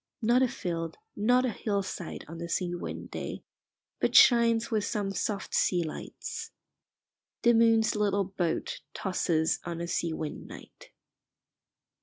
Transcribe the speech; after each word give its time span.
Not 0.23 0.41
a 0.41 0.47
field, 0.47 0.97
not 1.15 1.45
a 1.45 1.51
hillside, 1.51 2.25
on 2.27 2.41
a 2.41 2.49
sea 2.49 2.73
wind 2.73 3.11
day, 3.11 3.43
but 3.99 4.15
shines 4.15 4.71
with 4.71 4.83
some 4.83 5.11
soft 5.11 5.53
sea 5.53 5.83
lights. 5.83 6.49
The 7.43 7.53
moon's 7.53 7.95
little 7.95 8.23
boat 8.23 8.79
tosses 8.95 9.59
on 9.63 9.79
a 9.79 9.85
sea 9.87 10.11
wind 10.13 10.47
night. 10.47 10.89